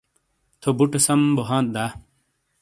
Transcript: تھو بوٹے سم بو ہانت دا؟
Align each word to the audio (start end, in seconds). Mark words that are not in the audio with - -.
تھو 0.59 0.69
بوٹے 0.77 0.99
سم 1.05 1.21
بو 1.35 1.43
ہانت 1.49 1.67
دا؟ 1.75 1.85